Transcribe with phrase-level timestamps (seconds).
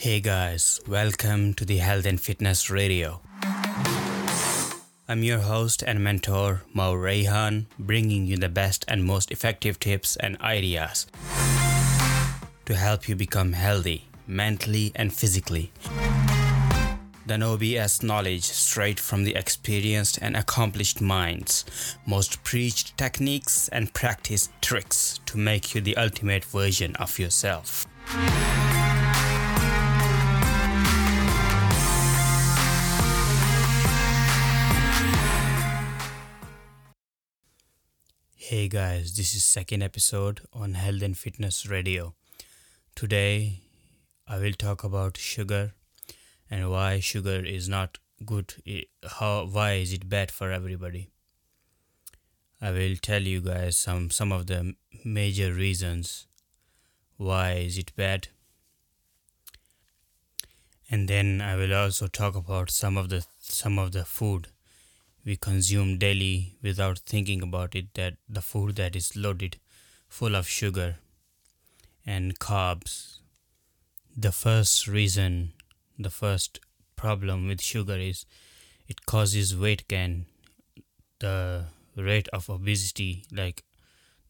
[0.00, 3.20] Hey guys, welcome to the Health and Fitness Radio.
[5.08, 10.14] I'm your host and mentor, Mo Rayhan, bringing you the best and most effective tips
[10.14, 11.08] and ideas
[12.66, 15.72] to help you become healthy mentally and physically.
[17.26, 21.64] The OBS knowledge straight from the experienced and accomplished minds,
[22.06, 27.84] most preached techniques and practiced tricks to make you the ultimate version of yourself.
[38.48, 42.14] Hey guys, this is second episode on Health and Fitness Radio.
[42.94, 43.60] Today
[44.26, 45.74] I will talk about sugar
[46.50, 48.54] and why sugar is not good
[49.18, 51.10] how why is it bad for everybody.
[52.58, 54.74] I will tell you guys some some of the
[55.04, 56.26] major reasons
[57.18, 58.28] why is it bad.
[60.90, 64.48] And then I will also talk about some of the some of the food
[65.28, 69.58] we consume daily without thinking about it that the food that is loaded
[70.20, 70.88] full of sugar
[72.06, 72.94] and carbs
[74.26, 75.52] the first reason
[75.98, 76.60] the first
[76.96, 78.24] problem with sugar is
[78.88, 80.26] it causes weight gain.
[81.20, 83.64] The rate of obesity like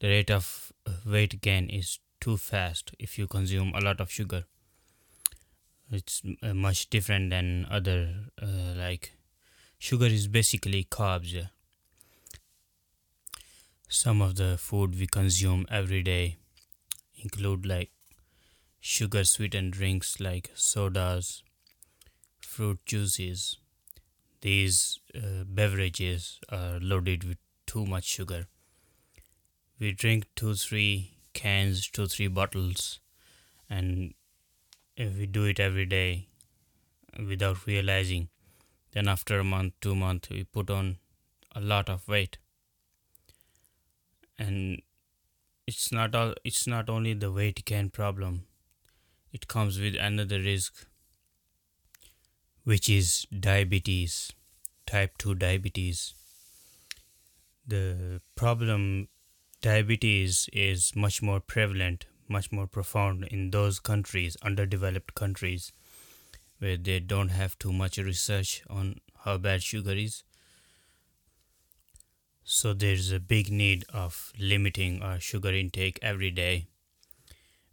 [0.00, 0.72] the rate of
[1.06, 4.44] weight gain is too fast if you consume a lot of sugar.
[5.90, 9.12] It's uh, much different than other uh, like
[9.78, 11.48] Sugar is basically carbs.
[13.88, 16.36] Some of the food we consume every day
[17.16, 17.90] include like
[18.80, 21.42] sugar sweetened drinks like sodas,
[22.40, 23.58] fruit juices.
[24.40, 28.46] These uh, beverages are loaded with too much sugar.
[29.78, 33.00] We drink two, three cans, two, three bottles,
[33.70, 34.14] and
[34.96, 36.28] if we do it every day
[37.26, 38.28] without realizing,
[38.98, 40.96] then after a month, two months, we put on
[41.54, 42.36] a lot of weight.
[44.36, 44.82] And
[45.68, 48.46] it's not all it's not only the weight gain problem.
[49.32, 50.84] It comes with another risk
[52.64, 54.32] which is diabetes,
[54.84, 56.14] type 2 diabetes.
[57.64, 59.06] The problem
[59.62, 65.72] diabetes is much more prevalent, much more profound in those countries, underdeveloped countries
[66.58, 70.22] where they don't have too much research on how bad sugar is.
[72.44, 76.66] So there's a big need of limiting our sugar intake every day.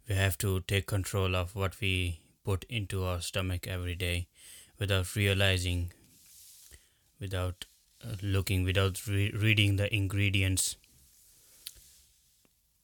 [0.08, 4.28] We have to take control of what we put into our stomach every day
[4.78, 5.92] without realizing,
[7.18, 7.64] without
[8.04, 10.76] uh, looking, without re- reading the ingredients.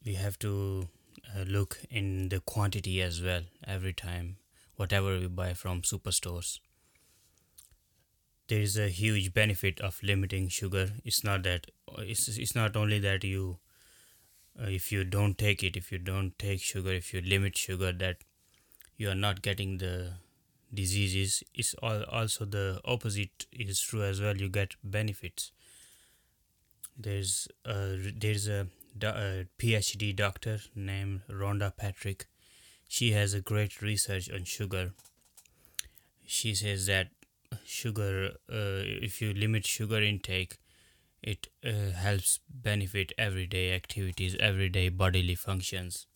[0.05, 0.89] We have to
[1.37, 4.37] uh, look in the quantity as well every time
[4.77, 6.59] whatever we buy from superstores.
[8.49, 10.91] There is a huge benefit of limiting sugar.
[11.05, 11.67] It's not that
[11.99, 13.59] it's, it's not only that you
[14.61, 17.93] uh, if you don't take it if you don't take sugar if you limit sugar
[17.93, 18.19] that
[18.97, 20.15] you are not getting the
[20.73, 21.43] diseases.
[21.55, 24.37] It's all, also the opposite is true as well.
[24.37, 25.53] You get benefits.
[26.97, 28.67] There's a, there's a,
[29.03, 32.27] a phd doctor named rhonda patrick
[32.93, 34.93] she has a great research on sugar.
[36.27, 37.09] She says that
[37.65, 40.59] sugar uh, if you limit sugar intake
[41.23, 46.07] it uh, helps benefit everyday activities everyday bodily functions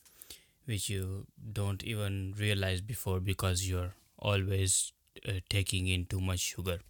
[0.67, 4.93] which you don't even realize before because you're always
[5.29, 6.81] uh, taking in too much sugar.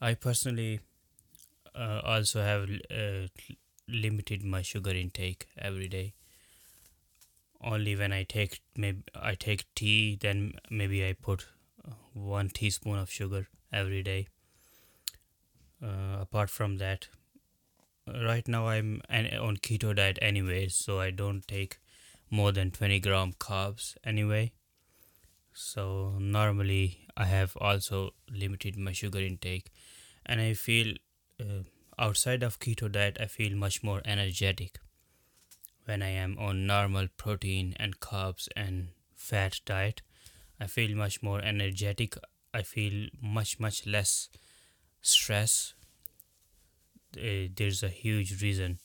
[0.00, 0.80] I personally
[1.74, 3.28] uh, also have uh,
[3.88, 6.14] limited my sugar intake every day
[7.62, 11.46] only when I take maybe I take tea then maybe I put
[11.86, 14.26] uh, one teaspoon of sugar every day.
[15.82, 17.08] Uh, apart from that
[18.06, 21.78] right now I'm on keto diet anyway so I don't take
[22.30, 24.52] more than 20 gram carbs anyway.
[25.52, 29.70] So normally I have also limited my sugar intake
[30.24, 30.94] and I feel
[31.40, 31.62] uh,
[31.98, 34.78] outside of keto diet I feel much more energetic
[35.86, 40.02] when I am on normal protein and carbs and fat diet,
[40.60, 42.16] I feel much more energetic.
[42.52, 44.28] I feel much, much less
[45.00, 45.74] stress.
[47.16, 48.78] Uh, there's a huge reason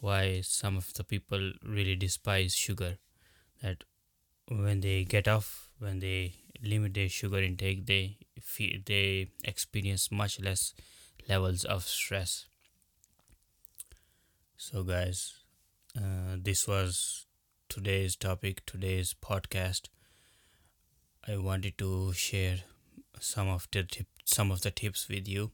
[0.00, 2.98] why some of the people really despise sugar.
[3.62, 3.82] That
[4.48, 10.40] when they get off, when they limit their sugar intake, they feel they experience much
[10.40, 10.72] less
[11.28, 12.46] levels of stress.
[14.56, 15.37] So, guys,
[15.98, 17.26] uh, this was
[17.68, 19.88] today's topic, today's podcast.
[21.26, 22.58] I wanted to share
[23.20, 25.50] some of the tip, some of the tips with you.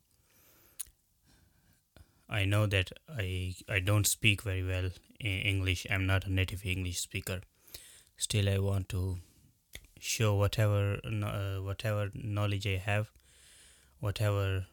[2.29, 5.87] I know that I I don't speak very well in English.
[5.91, 7.41] I'm not a native English speaker.
[8.17, 9.19] Still, I want to
[9.99, 13.11] show whatever uh, whatever knowledge I have,
[13.99, 14.67] whatever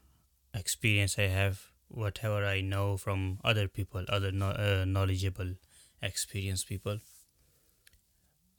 [0.54, 5.56] experience I have, whatever I know from other people, other no, uh, knowledgeable,
[6.02, 7.00] experienced people.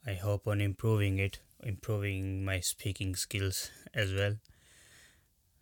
[0.05, 4.35] I hope on improving it, improving my speaking skills as well.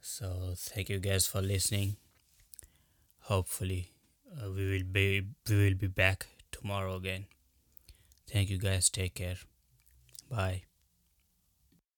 [0.01, 1.97] So thank you guys for listening.
[3.25, 3.91] Hopefully,
[4.35, 7.25] uh, we will be we will be back tomorrow again.
[8.27, 8.89] Thank you guys.
[8.89, 9.37] Take care.
[10.29, 10.70] Bye.